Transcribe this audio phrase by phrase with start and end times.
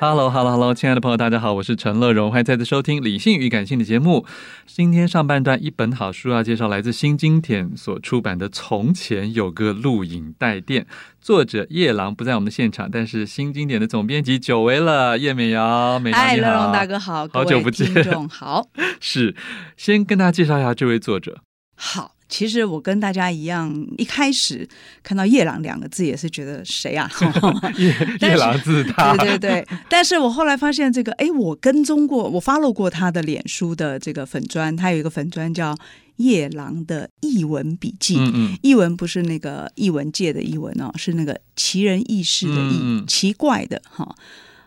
[0.00, 4.24] Hello，Hello，Hello，hello, hello, 亲爱的朋友，大家好，我是陈乐荣，欢迎再次收听《理性与感性》的节目。
[4.64, 10.84] 今天上半段一本好书要介绍，来自新经典所出版的《从前有个录影带店》，
[11.20, 18.68] 作者叶郎不在我们的现场，但是新经典的总编辑久违了，叶美瑶，美瑶你好，大哥好，好久不见，好，
[19.00, 19.34] 是
[19.76, 21.40] 先跟大家介绍一下这位作者，
[21.76, 22.12] 好。
[22.28, 24.68] 其实我跟大家一样，一开始
[25.02, 27.10] 看到“夜郎”两个字也是觉得谁啊？
[27.78, 29.16] 夜 夜郎自大。
[29.16, 29.66] 对 对对。
[29.88, 35.74] 但是我后来发现这个，哎，我跟踪过，我 follow 过他的脸书的这个粉砖，他有一个粉砖叫
[36.16, 38.16] “夜郎的译文笔记”。
[38.20, 38.58] 嗯嗯。
[38.62, 44.14] 译文不是那个译文界的译文哦，是那个奇人异事的异，奇怪的哈。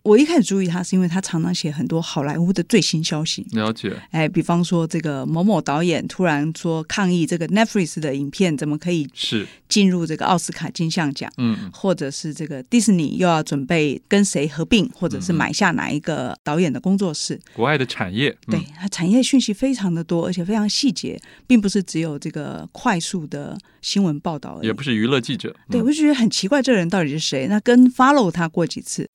[0.04, 3.46] 我一开始注意他，是因为他常常写很多好莱坞的最新消息。
[3.52, 17.40] 了解，哎，比方说这个某某导演突然说抗议这个 Netflix 的影片怎么可以是进入这个奥斯卡金像奖，嗯，或者是这个迪士尼又要准备跟谁合并，或者是买下哪一个导演的工作室。
[17.54, 25.56] 国外的产业，对，他产业讯息非常的多，而且非常细节，并不是只有这个快速的新闻报道而已，也不是娱乐记者。
[25.70, 27.46] 对，我就觉得很奇怪，这人到底是谁？
[27.48, 29.08] 那跟 follow 他过几次。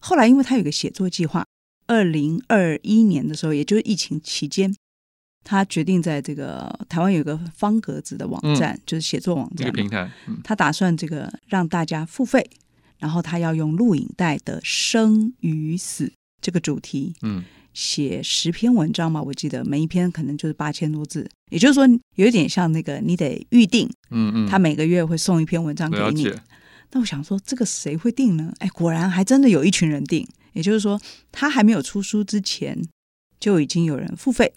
[0.00, 1.46] 后来，因为他有个写作计划，
[1.86, 4.74] 二零二一年的时候，也就是疫情期间，
[5.44, 12.48] 他决定在这个台湾有个方格子的网站，嗯、就是写作网站，这个平台，嗯、他打算这个让大家付费，
[12.98, 16.10] 然后他要用录影带的生与死
[16.40, 17.44] 这个主题，嗯，
[17.74, 26.32] 写十篇文章嘛，我记得每一篇可能就是八千多字，也就是说，有一点像那个你得预定，嗯嗯，他每个月会送一篇文章给你。
[26.92, 28.52] 那我想说，这个谁会定呢？
[28.58, 30.26] 哎，果然还真的有一群人定。
[30.52, 32.76] 也就是说，他还没有出书之前，
[33.38, 34.52] 就已经有人付费，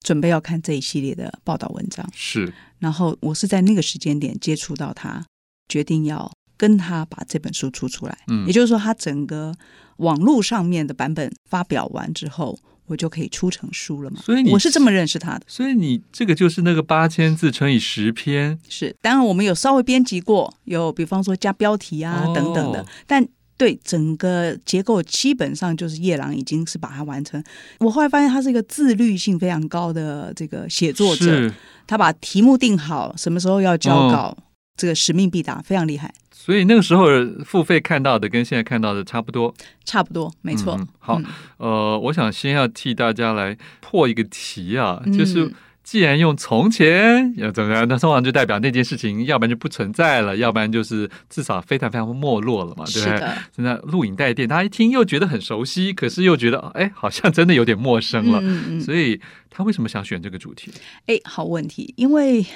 [0.00, 2.06] 准备要看这一系列的报道文章。
[2.14, 2.52] 是。
[2.78, 5.24] 然后我是在那个时间点接触到他，
[5.68, 8.18] 决定要跟他把这本书出出来。
[8.28, 8.46] 嗯。
[8.46, 9.54] 也就是说，他整个
[9.96, 12.58] 网络上面的版本发表完之后。
[12.88, 14.20] 我就可以出成书了嘛？
[14.24, 15.42] 所以你我是这么认识他的。
[15.46, 18.58] 所以你这个就是那个八千字乘以十篇。
[18.68, 22.84] 是，当然我们有稍微编辑过，有比方说加标题啊、哦、等等的。
[23.06, 23.26] 但
[23.56, 27.42] 对整个结构，基本上就是夜郎已经是把它完成。
[27.80, 31.52] 我后来发现他是一个自律性非常高的这个写作者，
[31.86, 34.38] 他把题目定好，什么时候要交稿，哦、
[34.76, 36.14] 这个使命必达，非常厉害。
[36.48, 37.04] 所以那个时候
[37.44, 39.54] 付费看到的跟现在看到的差不多，
[39.84, 40.78] 差不多，没错。
[40.80, 41.26] 嗯、好，嗯、
[41.58, 45.52] 呃，我想先要替大家来破一个题啊，嗯、就是
[45.84, 53.28] 既然用从前要怎么样，那通常就代表那件事情，要不然就不存在了，要不然就是至少非常非常没落了嘛，对不对？
[53.54, 58.40] 现在录影带店，大家一听又觉得很熟悉，可是又觉得哎，好像真的有点陌生了。
[58.42, 59.20] 嗯嗯，所以
[59.50, 60.70] 他为什么想选这个主题？
[61.04, 62.46] 哎，好问题，因为。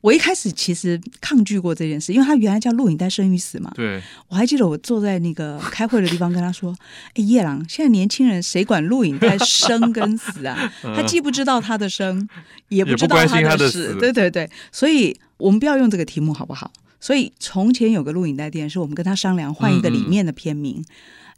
[0.00, 3.70] 我一开始其实抗拒过这件事，因为他原来叫录影带生与死嘛。
[3.74, 6.74] 对，我还记得我坐在那个开会的地方跟他说
[7.14, 10.72] ：“哎，夜郎，现在年轻人谁管录影带生跟死啊？
[10.94, 12.28] 他既不知道他的生，
[12.68, 13.96] 也不知道他的死。
[13.98, 16.72] 对对对，所以我们不要用这个题目好不好？
[17.00, 20.84] 所以从前有个录影带店，是我们跟他商量换一个里面的片名。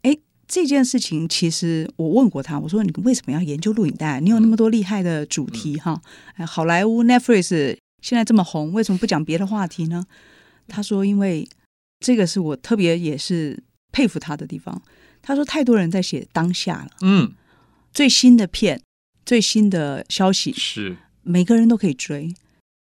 [0.02, 4.20] 哎、嗯，这件事情其实我问过他，我说你为什么要研究录影带？
[4.20, 6.00] 你有那么多厉害的主题哈？
[6.36, 7.78] 哎，好莱坞 Netflix。
[8.02, 10.04] 现在这么红，为什么不讲别的话题呢？
[10.68, 11.48] 他说：“因为
[11.98, 13.62] 这个是我特别也是
[13.92, 14.80] 佩服他的地方。”
[15.20, 17.32] 他说：“太多人在写当下了，嗯，
[17.92, 18.80] 最新的片、
[19.26, 22.32] 最新的消息是每个人都可以追，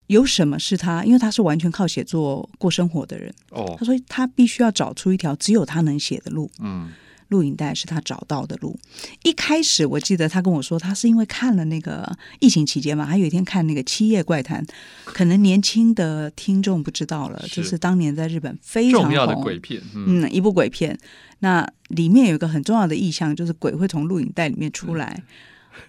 [0.08, 1.04] 有什么是他？
[1.04, 3.32] 因为他是完全靠写作过生活的人。
[3.50, 6.50] 哦，他说他必须要找出一条只有他能写的路。
[6.58, 6.90] 嗯，
[7.28, 8.78] 录影带是他找到的路。
[9.22, 14.64] 一开始我记得他跟我说，他是因为看了那个疫情期间嘛，他有一天看那个《七夜怪谈》，
[15.04, 19.80] 可能年轻的听众不知道了，是就是当年在日本非常重要的鬼片。
[19.94, 20.98] 嗯，嗯，一部鬼片。
[21.40, 25.16] 那里面有一个很重要的意象，就是鬼会从录影带里面出来。
[25.18, 25.24] 嗯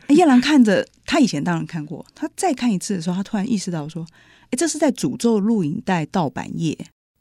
[0.09, 4.03] 叶兰看着，他以前当然看过，他再看一次的时候，他突然意识到说
[4.49, 6.75] ：“哎，这是在诅咒录影带盗版业。”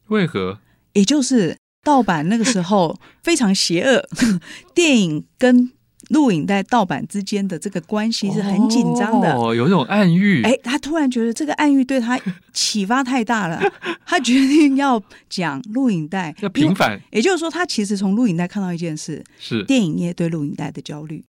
[0.08, 0.58] 为何？
[0.94, 1.54] 也就是
[1.84, 4.08] 盗版那个时候非常邪恶，
[4.74, 5.70] 电影跟
[6.10, 9.34] 录影带盗版之间的这个关系是很紧张的。
[9.36, 10.42] 哦，有一种暗喻。
[10.42, 12.20] 哎，他突然觉得这个暗喻对他
[12.52, 13.62] 启发太大了，
[14.04, 17.00] 他决定要讲录影带要平反。
[17.10, 21.24] 也就是说，他其实从录影带看到一件事：是电影业对录影带的焦虑。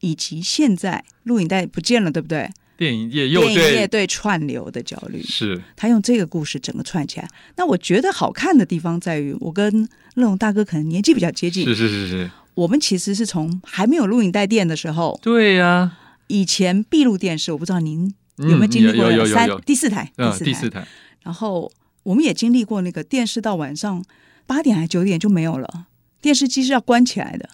[0.00, 2.48] 以及现在录影带不见了，对不对？
[2.78, 7.28] 电影业又对电影业对串流的焦虑，是他用这个故事整个串起来。
[7.56, 9.82] 那我觉得好看的地方在于，我跟
[10.14, 12.30] 乐龙大哥可能年纪比较接近，是是是是。
[12.54, 15.98] 我们其实是从还没有录影带店的时候，对呀、啊，
[16.28, 20.86] 以前闭路电视，我不知道您有没有经历过三第四台，嗯，第四台。
[21.24, 21.70] 然后
[22.04, 24.04] 我们也经历过那个电视到晚上
[24.46, 25.86] 八点还九点就没有了，
[26.22, 27.50] 电视机是要关起来的。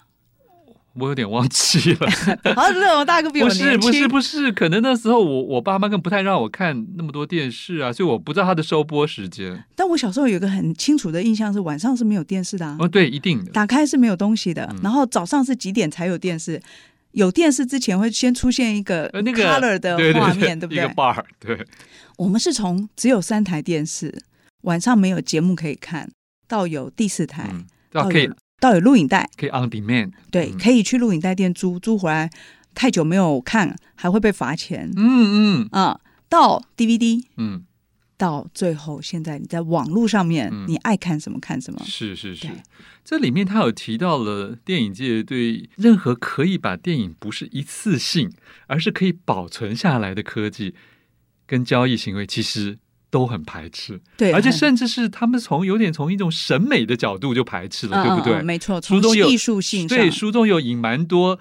[0.94, 2.10] 我有点忘记了，
[2.54, 3.28] 好像乐融大哥。
[3.34, 9.64] 不是不是不是，可能那时候我我爸妈更不太让我看那么多电视啊，所以我不知道他的收播时间。
[9.74, 12.76] 但我小时候有一个很清楚的印象是晚上是没有电视的啊。
[12.78, 13.50] 哦，对，一定的。
[13.50, 16.62] 打开是没有东西的，然后早上是几点才有电视？
[17.10, 20.84] 有电视之前会先出现一个那个 color 的画面，对不对？
[20.84, 21.64] 一个 bar，对。
[22.16, 24.12] 我们是从只有三台电视，
[24.62, 26.08] 晚上没有节目可以看，
[26.48, 27.50] 到有第四台，
[27.90, 28.28] 到可以。
[28.60, 32.30] 到有录影带，可以 on demand，对，可以去录影带店租，租回来
[32.74, 34.90] 太久没有看，还会被罚钱。
[34.96, 35.68] 嗯嗯。
[35.72, 37.64] 啊，到 DVD，嗯，
[38.16, 41.80] 到最后现在你在网络上面，嗯、你爱看什么看什么。
[41.84, 42.48] 是是是，
[43.04, 48.32] 这里面他有提到了电影界对任何可以把电影不是一次性，
[48.66, 50.74] 而是可以保存下来的科技
[51.46, 52.78] 跟交易行为，其实。
[53.14, 58.34] 都很排斥，对，而且甚至是他们从有点从一种审美的角度就排斥了，嗯、对不对？
[58.34, 61.38] 嗯、没错，书中有艺术性，对，书中有隐瞒多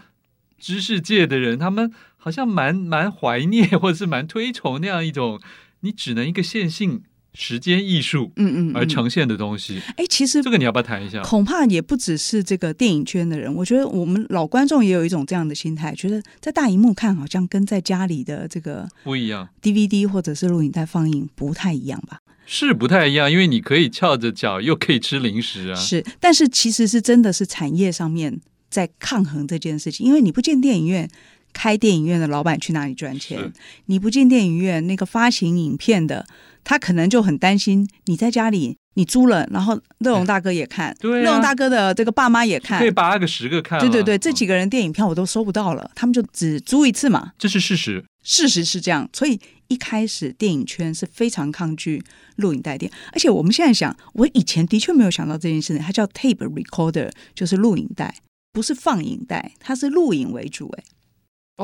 [0.60, 5.42] 知识界的人，他们好像蛮蛮怀念或者是蛮推崇那样一种，
[5.80, 7.02] 你只能一个线性。
[7.34, 11.22] 时间艺术，嗯嗯，而呈现的东西，哎、嗯嗯，其实这个你要不要谈一下？
[11.24, 22.20] 恐怕也不只是这个电影圈的人，我觉得我们老观众也有一种这样的心态，觉得在大荧幕看好像跟在家里的这个不一样，DVD 或者是录影带放映不太一样吧？
[22.46, 25.76] 是不太一样，因为你可以翘着脚，又可以吃零食啊。
[25.76, 28.40] 是，但是其实是真的是产业上面
[28.70, 31.10] 在抗衡这件事情，因为你不进电影院。
[31.54, 33.54] 开电影院的老板去哪里赚钱？
[33.86, 36.26] 你不进电影院，那个发行影片的，
[36.64, 43.80] 他可能就很担心你在家里你租了，然后乐荣大哥也看，乐融大哥的这个爸妈也看，可以八个十个看。
[43.80, 47.32] 对对对，这几个人电影票我都收不到了，他们就只租一次嘛。
[47.38, 49.10] 这是事实，事实是这样。
[49.14, 52.04] 所以一开始电影圈是非常抗拒
[52.36, 58.14] 录影带店，而且我们现在想，我以前的确没有想到这件事情，它叫 tape recorder，就是录影带，
[58.52, 60.84] 不是放影带，它是录影为主，哎。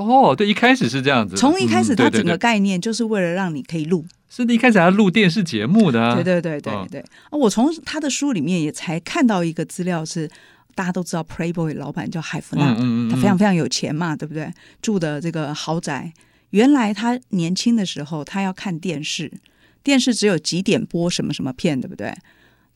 [0.02, 1.36] 哦，对，一开始是这样子。
[1.36, 6.16] 从一开始，它整个概念就是为了让你可以录，是的，一开始还要录电视节目的啊。
[6.16, 7.02] 对对对对对。
[7.02, 10.32] 啊，我从他的书里面也才看到一个资料是，是
[10.76, 12.74] 大家都知道，Playboy 老板叫海弗纳，
[13.10, 14.52] 他非常非常有钱嘛，对不对？
[14.82, 16.14] 住的这个豪宅，
[16.52, 19.32] 原来他年轻的时候，他要看电视，
[19.84, 22.14] 电视只有几点播什么什么片，对不对？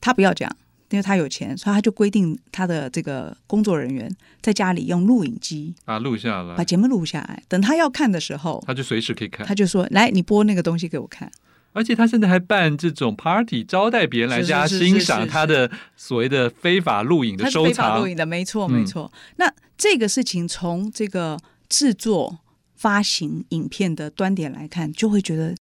[0.00, 0.54] 他不要讲。
[0.94, 4.08] 因为他有钱，所以他就规定他的这个工作人员
[4.40, 7.42] 在家里用录影机啊录下来，把节目录下来。
[7.48, 9.44] 等他要看的时候，他就随时可以看。
[9.44, 11.28] 他就说：“来，你播那个东西给我看。”
[11.74, 17.68] 而且他现在还办这种 party 招待别人来家欣赏他的所谓的非法录影的收藏。
[17.68, 19.10] 非法录影的，没错没错。
[19.12, 21.36] 嗯、那这个事情从这个
[21.68, 22.38] 制作
[22.76, 25.56] 发行影片的端点来看，就会觉得。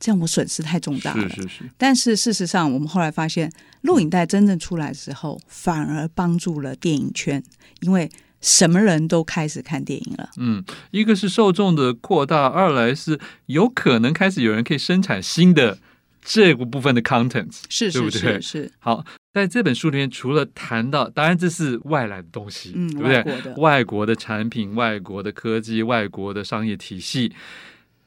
[0.00, 1.28] 这样我损失太重大了。
[1.28, 1.70] 是是是。
[1.78, 3.50] 但是事实上，我们后来发现，
[3.82, 7.42] 录影带真正出来的时候，反而帮助了电影圈，
[7.80, 8.10] 因为
[8.40, 10.28] 什么人都开始看电影了。
[10.36, 15.78] 嗯，一个是受众的扩大，二来是有可能开始有人可以生产新的
[16.22, 18.72] 这个部分的 content，是是是是，是。
[18.78, 23.22] 好，在这本书里面，除了谈到，当然这是外来的东西，嗯，对不对？
[23.22, 27.32] 外国的，外国的产品、外国的科技、外国的商业体系。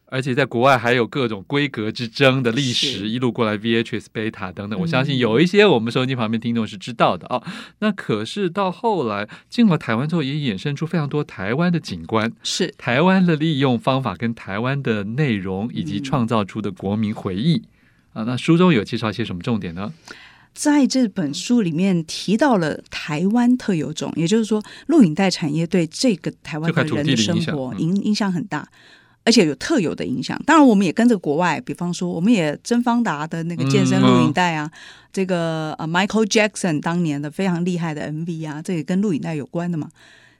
[0.09, 7.43] 而且在国外还有各种规格之争的历史，一路过来 VHS、Beta 等等，嗯我相信有一些我们收音机旁边听众是知道的啊。
[7.79, 17.63] 那可是到后来进了台湾之后，也衍生出非常多台湾的景观，是台湾的利用方法跟台湾的内容，以及创造出的国民回忆、
[18.13, 18.23] 啊。
[18.23, 19.93] 那书中有介绍一些什么重点呢？
[20.53, 28.67] 在这本书里面提到了台湾特有种，也就是说，录影带产业对这个台湾的人的生活影影响很大，
[29.27, 30.41] 而且有特有的影响。
[30.45, 34.77] 当然，我们也跟着国外，比方说，我们也甄方达的那个健身录影带啊，嗯、
[35.11, 39.89] 这个呃 Michael Jackson 当年的非常厉害的 MV 啊，这也跟录影带有关的嘛。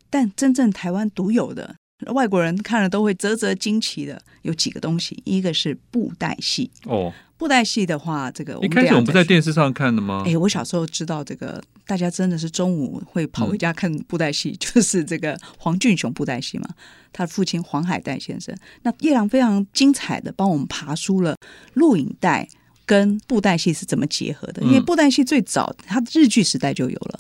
[0.10, 1.76] 但真正台湾独有的，
[2.14, 7.12] 外国人看了都会啧啧惊奇的，有几个东西，一个是布袋戏哦。
[7.38, 10.24] 布袋戏的话，这个一开始我们不在电视上看的吗？
[10.26, 16.68] 哎，我小时候知道这个，大家真的是中午会跑回家看布袋戏，嗯、 就是这个黄俊雄布袋戏嘛。
[17.14, 21.36] 他的父亲黄海岱先生，那叶良非常精彩的帮我们爬书了
[21.74, 22.48] 录影带
[22.88, 24.64] 跟布袋戏是怎么结合的。
[24.64, 27.20] 因为布袋戏最早，它日剧时代就有了，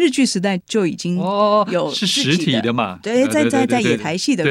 [0.00, 2.98] 日剧时代就已经有哦是实体的嘛？
[3.02, 4.44] 对，在在在野台戏的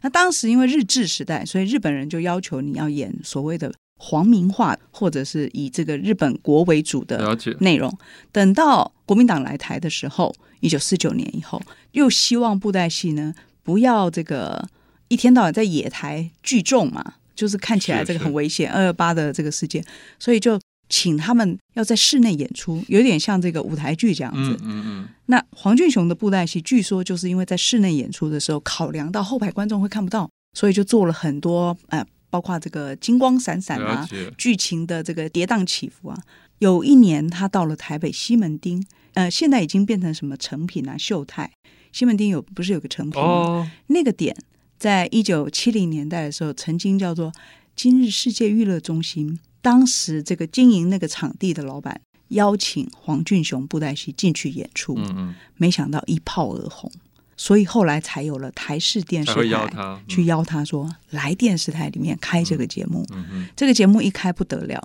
[0.00, 3.70] 那当时因为日治时代，所以日本人就要求你要演所谓的。
[4.00, 7.92] 皇民化，或者是以这个日本国为主的内容。
[8.30, 14.68] 等到国民党来台的时候，一九四九年以后，又希望布袋戏呢不要这个
[15.08, 18.70] 一天到晚在野台聚众嘛，就是看起来这个很危险。
[18.70, 19.84] 二二八的这个事件，
[20.16, 24.56] 所以就请他们要在室内演出，有点像这个舞台剧这样子。
[24.62, 25.08] 嗯嗯嗯。
[25.26, 32.04] 那黄俊雄的布袋戏，据说就是因为在室内演出的时候，考量到后排观众会看不到，所以就做了很多呃。
[32.30, 36.22] 包括这个金光闪闪啊，剧情的这个跌宕起伏啊。
[36.58, 41.50] 有一年他到了台北西门町，呃，现在已经变成什么成品啊、秀泰。
[41.90, 43.26] 西门町有不是有个成品吗？
[43.26, 44.36] 哦，那个点
[44.78, 47.32] 在一九七零年代的时候，曾经叫做
[47.74, 49.40] 今日世界娱乐中心。
[49.60, 56.90] 当时这个经营那个场地的老板邀请黄俊雄布袋戏进去演出，嗯嗯，没想到一炮而红。
[57.36, 63.06] 所以后来才有了台视电视台去邀他说来电视台里面开这个节目。
[63.12, 64.82] 嗯嗯、这个节目一开不得了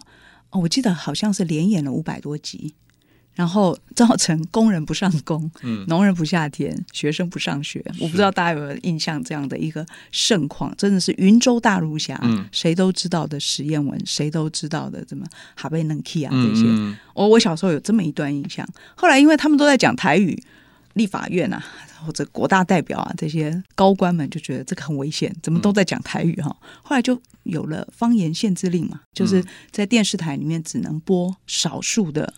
[0.51, 2.75] 哦，我记得好像是连演了五百多集，
[3.35, 7.83] 然后造成工人不上工，嗯、农人不下田，学生不上学。
[7.99, 15.25] 我不知道大家有没有印象这样的一个盛况，真的是云州大儒侠，嗯、谁都知道的史艳文，谁都知道的怎么
[15.55, 16.65] 哈贝能 key 啊这些。
[17.13, 20.41] 我、我小时候有这么一段印象，后来因为他们都在讲台语。
[20.93, 21.65] 立法院啊，
[22.05, 32.31] 或者国大代表啊，这些高官们就觉得这个很危险，怎么都在讲台语哈、后来就有了方言限制令嘛，就是在电视台里面只能播少数的。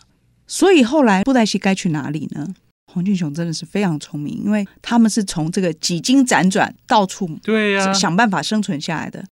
[0.46, 2.54] 所以后来布袋戏该去哪里呢？
[2.92, 9.24] 黄俊雄真的是非常聪明，因为他们是从这个几经辗转，到处对呀想办法生存下来的，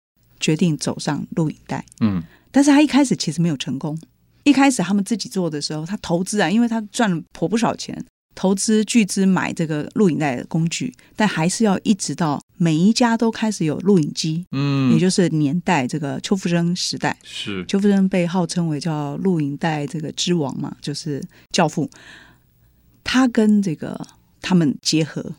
[0.40, 1.84] 决定走上录影带。
[2.00, 3.96] 嗯，但是他一开始其实没有成功。
[4.44, 8.04] 一开始他们自己做的时候，他投资啊，因为他赚了颇不少钱。
[8.34, 17.64] 投资巨资买这个录影带的工具，但还是要一直到每一家都开始有录影机，嗯，也就是年代这个邱福生时代，是。
[17.66, 21.90] 邱福生被号称为叫录影带这个之王嘛，就是教父，
[23.04, 24.00] 他跟这个
[24.40, 25.34] 他们结合，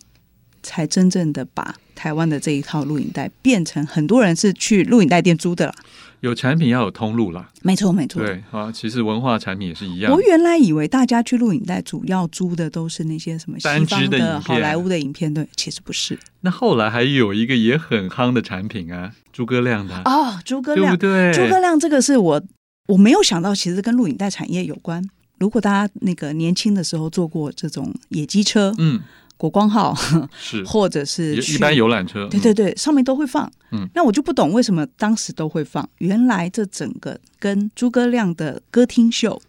[0.62, 5.76] 才真正的把台湾的这一套录影带变成很多人是去录影带店租的了。
[6.22, 8.26] 有产品要有通路啦，没错没错。
[8.26, 10.10] 对啊，其实文化产品也是一样。
[10.10, 16.18] 我原来以为大家去录影带主要租的都是那些什么西方的好莱坞的影片，对，其实不是。
[16.40, 21.34] 那后来还有一个也很夯的产品啊，诸葛亮的哦，诸葛亮，对？
[21.34, 22.42] 诸葛亮这个是我
[22.88, 25.04] 我没有想到，其实跟录影带产业有关。
[25.40, 29.02] 如果大家那个年轻的时候坐过这种野鸡车，嗯。
[29.44, 29.94] 国光号
[30.40, 33.52] 是， 或者是一般游览车，对对对，上面都会放。
[33.74, 35.90] 嗯，那我就不懂为什么当时都会放。
[35.98, 39.42] 原来这整个跟诸葛亮的歌厅秀，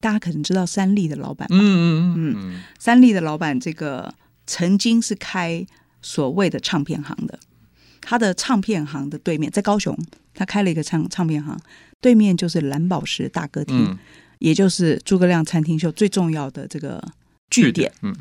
[0.00, 1.54] 大家可能知道三立的老板吧？
[1.60, 4.14] 嗯嗯嗯三立的老板这个
[4.46, 5.66] 曾经是开
[6.00, 7.38] 所谓的唱片行的，
[8.00, 9.94] 他的唱片行的对面在高雄，
[10.32, 11.60] 他开了一个唱唱片行，
[12.00, 13.98] 对面就是蓝宝石大歌厅，嗯、
[14.38, 17.04] 也就是诸葛亮餐厅秀最重要的这个
[17.50, 17.92] 据点。
[18.00, 18.16] 嗯。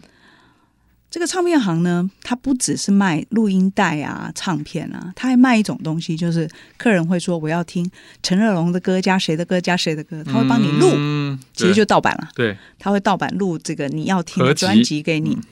[1.11, 7.87] 这个唱片行呢，它不只是卖录音带啊、唱片啊，它还卖一种东西，就是客人会说我要听
[8.23, 12.29] 陈热龙的歌加谁的歌加谁的歌，他会帮你录，嗯、其实就盗版了。
[12.33, 15.35] 对，他会盗版录这个你要听的专辑给你。
[15.35, 15.43] 嗯、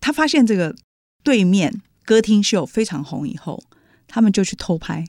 [0.00, 0.74] 他发现这个
[1.22, 3.62] 对面歌厅秀非常红以后，
[4.08, 5.04] 他们就去偷拍。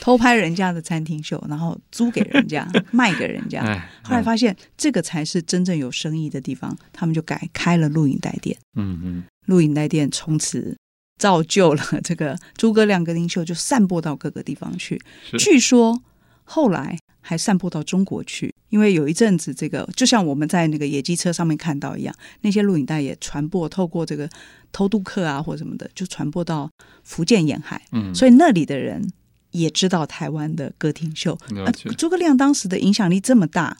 [0.00, 3.60] 偷拍人家的餐厅秀，然后租给人家， 卖给人家。
[3.60, 8.56] 唉后来发现这个才是真正有生意的地方，他们就改开了录影带店。
[8.76, 10.76] 嗯嗯，录影带店从此
[11.18, 15.00] 造就了这个诸葛亮格林秀就散播到各个地方去。
[15.38, 16.00] 据说
[16.44, 24.28] 后来还散播到中国去，因为有一阵子这个就像我们在那个野鸡车上面看到一样，那些录影带也传播，透过这个
[24.72, 26.70] 偷渡客啊或什么的，就传播到
[27.02, 27.82] 福建沿海。
[27.92, 29.12] 嗯，所以那里的人
[29.50, 31.38] 也知道台湾的歌厅秀。
[31.56, 33.76] 呃，诸葛亮当时的影响力这么大，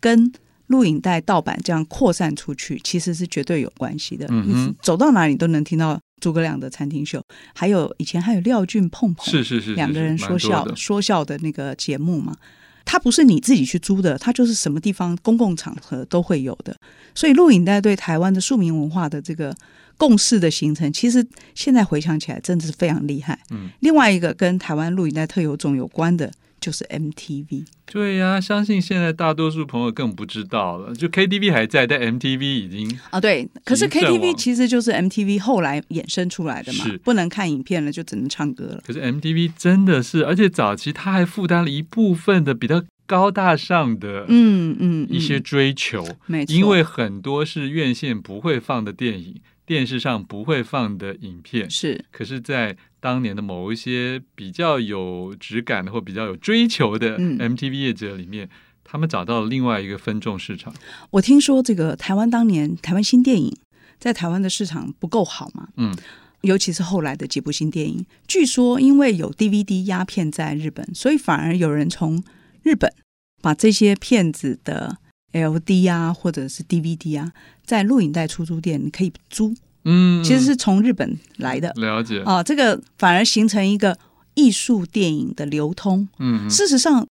[0.00, 0.32] 跟。
[0.70, 4.24] 录影带盗版这样扩散出去，其实是绝对有关系的。
[4.30, 7.20] 嗯哼，走到哪里都能听到诸葛亮的餐厅秀，
[7.52, 12.36] 还有以前还有廖俊碰碰，是是是，两个人说笑说笑的那个节目嘛。
[12.84, 16.76] 它不是你自己去租的，它就是什么地方公共场合都会有的。
[17.16, 19.52] 所以录影带对台湾的庶民文化的这个
[20.00, 23.38] 共识的形成，其实现在回想起来真的是非常厉害。
[23.50, 26.32] 嗯，另外一个跟台湾录影带特有种有关的。
[26.60, 30.94] 就是 MTV，对呀、啊，相信现在大多数朋友更不知道了。
[30.94, 38.82] 就 KTV 还在，但 MTV 已经啊，对，可是 KTV 其实就是 MTV 后来衍生出来的嘛，是不能看影片了，就只能唱歌了。
[38.86, 49.40] 可是 MTV 真的是，而且早期他还负担了一部分的比较高大上的，嗯嗯，一些追求，没错，因为很多是院线不会放的电影。
[49.70, 58.50] 电视上不会放的影片是，可是，在当年的某一些比较有质感的或比较有追求的 MTV 业者里面，嗯、
[58.82, 60.74] 他们找到了另外一个分众市场。
[61.10, 63.56] 我听说这个台湾当年台湾新电影
[64.00, 65.96] 在台湾的市场不够好嘛，嗯，
[66.40, 72.20] 尤其是后来的几部新电影，据说因为有 DVD 压片在日本，所以反而有人从
[72.64, 72.92] 日本
[73.40, 74.98] 把这些片子的。
[75.32, 77.32] LD 啊，或者是 DVD 啊，
[77.64, 82.22] 在录影带出租店你可以租，嗯，其实是从日本来的，了解。
[82.24, 83.98] 啊，这个反而形成一个
[84.34, 87.06] 艺术电影的流通，嗯，事实上，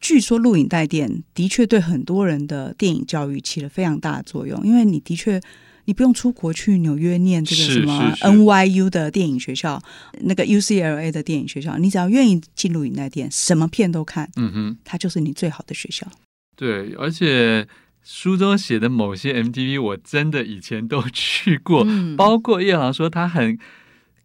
[0.00, 5.40] 据说录影带店的确对很多人的电影教育起了非常大的作用，因为你的确
[5.86, 9.82] 你不用出国去纽约念这个什么 NYU 的电影学校，
[10.20, 16.06] 那个 UCLA 的电影学校，你只要愿意进录影带店，什么片都看，嗯哼，它就是你最好的学校。
[16.58, 17.68] 对，而且
[18.02, 23.56] 书中写的某些 MTV，我真的以前都 去过，嗯、包括叶郎说他很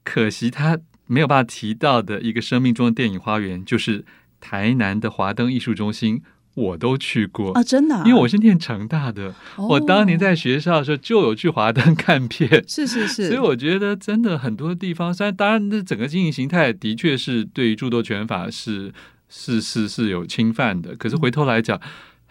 [0.04, 4.04] 可惜他没有办法提到的一个生命中的电影花园，就是
[4.42, 6.24] 台南的华灯艺术中心，
[6.56, 18.92] 我都去过啊，真的、啊，因为我是念成大的，哦、我当年在学校的时候就有去华灯 看片，是是是，所以我觉得真的很多地方，虽然当然这整个经营形态的确是对于著作权法是
[19.30, 21.78] 是是是有侵犯的，可是回头来讲。
[21.78, 21.84] 嗯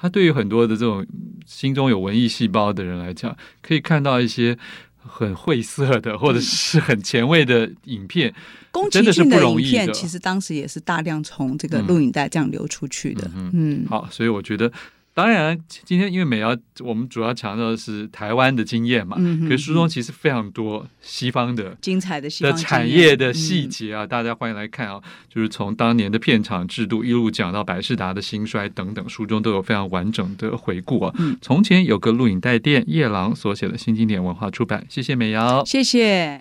[0.02, 1.06] 他对于很多的这种
[1.46, 4.58] 心中有文艺细胞的人来讲，可以看到一些
[4.98, 8.34] 很晦涩的或者是很前卫的影片，
[8.72, 13.30] 宫崎骏的影片其实当时也是大量从这个录影带这样流出去的。
[13.36, 14.72] 嗯，嗯好，所以我觉得。
[15.14, 19.16] 当然，今天因为美瑶，我们主要强调的是台湾的经验嘛。
[19.18, 24.98] 嗯哼，可是书中其实非常多西方的精彩的西方的产业的细节啊，嗯、大家欢迎来看啊。
[25.28, 31.14] 就是从当年的片场制度一路讲到百事达的兴衰等等，书中都有非常完整的回顾啊。
[31.18, 36.40] 嗯、从前有个录影带店，夜郎所写的新经典文化出版，谢谢美瑶，谢谢。